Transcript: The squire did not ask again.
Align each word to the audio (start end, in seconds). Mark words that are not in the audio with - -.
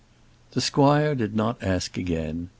The 0.53 0.61
squire 0.61 1.13
did 1.13 1.35
not 1.35 1.61
ask 1.61 1.95
again. 1.95 2.49